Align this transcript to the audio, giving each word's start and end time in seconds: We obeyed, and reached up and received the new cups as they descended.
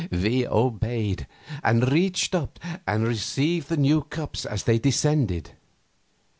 We 0.09 0.47
obeyed, 0.47 1.27
and 1.63 1.91
reached 1.91 2.33
up 2.33 2.59
and 2.87 3.07
received 3.07 3.69
the 3.69 3.77
new 3.77 4.01
cups 4.01 4.47
as 4.47 4.63
they 4.63 4.79
descended. 4.79 5.51